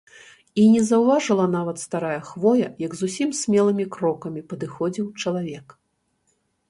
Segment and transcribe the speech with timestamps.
[0.61, 5.67] І не заўважыла нават старая хвоя, як зусім смелымі крокамі падыходзіў чалавек.